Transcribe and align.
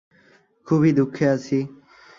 খুবই 0.67 0.91
দুঃখে 0.91 1.25
আছি! 1.27 1.57